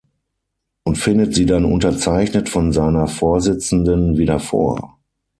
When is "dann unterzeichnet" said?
1.45-2.49